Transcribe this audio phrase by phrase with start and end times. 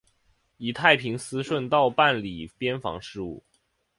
[0.57, 3.43] 以太平思顺道办理边防事务。